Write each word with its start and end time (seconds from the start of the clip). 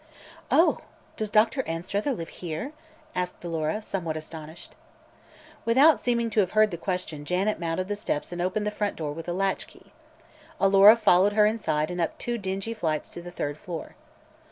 "Oh; 0.49 0.79
does 1.15 1.29
Doctor 1.29 1.61
Anstruther 1.67 2.11
live 2.11 2.29
here?" 2.29 2.73
asked 3.13 3.45
Alora, 3.45 3.83
somewhat 3.83 4.17
astonished. 4.17 4.73
Without 5.63 5.99
seeming 5.99 6.31
to 6.31 6.39
have 6.39 6.53
heard 6.53 6.71
the 6.71 6.75
question 6.77 7.23
Janet 7.23 7.59
mounted 7.59 7.87
the 7.87 7.95
steps 7.95 8.31
and 8.31 8.41
opened 8.41 8.65
the 8.65 8.71
front 8.71 8.95
door 8.95 9.11
with 9.11 9.29
a 9.29 9.33
latch 9.33 9.67
key. 9.67 9.93
Alora 10.59 10.95
followed 10.95 11.33
her 11.33 11.45
inside 11.45 11.91
and 11.91 12.01
up 12.01 12.17
two 12.17 12.39
dingy 12.39 12.73
flights 12.73 13.11
to 13.11 13.21
the 13.21 13.29
third 13.29 13.59
floor. 13.59 13.93